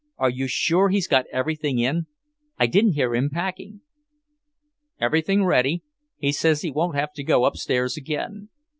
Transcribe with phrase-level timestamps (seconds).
[0.17, 2.07] Are you sure he's got everything in?
[2.57, 3.81] I didn't hear him packing."
[4.99, 5.83] "Everything ready.
[6.17, 8.49] He says he won't have to go upstairs again.